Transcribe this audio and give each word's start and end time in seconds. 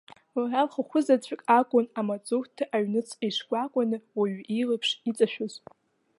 Лара 0.37 0.61
лхахәы 0.67 0.99
заҵәык 1.05 1.41
акәын 1.57 1.85
амаҵурҭа 1.99 2.65
аҩныҵҟа 2.75 3.25
ишкәакәаны 3.29 3.97
уаҩы 4.17 4.41
илаԥш 4.61 4.89
иҵашәоз. 5.09 5.53